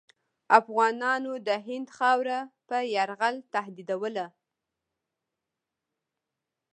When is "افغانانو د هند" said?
0.59-1.87